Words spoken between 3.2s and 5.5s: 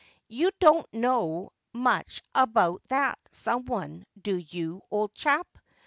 someone, do you, old chap